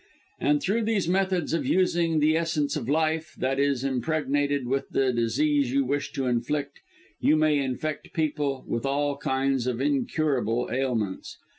[0.39, 5.13] "And through these methods of using the essence of life, that is impregnated with the
[5.13, 6.79] disease you wish to inflict
[7.19, 11.37] you may infect people with all kinds of incurable ailments.